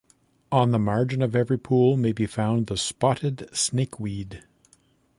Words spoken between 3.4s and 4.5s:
snakeweed.